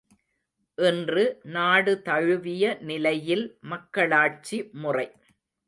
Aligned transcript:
இன்று 0.77 1.23
நாடு 1.47 1.93
தழுவிய 2.01 2.63
நிலையில் 2.81 3.45
மக்களாட்சி 3.65 4.59
முறை. 4.81 5.07